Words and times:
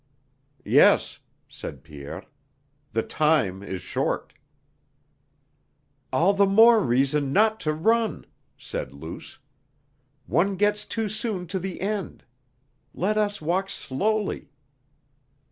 "Yes," 0.65 1.19
said 1.47 1.83
Pierre, 1.83 2.25
"the 2.91 3.03
time 3.03 3.61
is 3.61 3.81
short." 3.81 4.33
"All 6.11 6.33
the 6.33 6.47
more 6.47 6.79
reason 6.83 7.31
not 7.31 7.59
to 7.59 7.71
run!" 7.75 8.25
said 8.57 8.95
Luce. 8.95 9.37
"One 10.25 10.55
gets 10.55 10.87
too 10.87 11.07
soon 11.07 11.45
to 11.53 11.59
the 11.59 11.81
end. 11.81 12.23
Let 12.95 13.15
us 13.15 13.43
walk 13.43 13.69
slowly." 13.69 14.49